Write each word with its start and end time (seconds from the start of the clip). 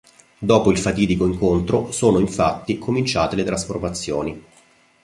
Dopo 0.39 0.71
il 0.71 0.79
fatidico 0.79 1.27
incontro, 1.27 1.91
sono 1.91 2.17
infatti 2.17 2.79
cominciate 2.79 3.35
le 3.35 3.43
trasformazioni. 3.43 4.43